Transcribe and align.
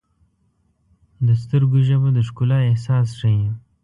د 1.27 1.27
سترګو 1.43 1.77
ژبه 1.87 2.09
د 2.13 2.17
ښکلا 2.27 2.57
احساس 2.69 3.07
ښیي. 3.19 3.47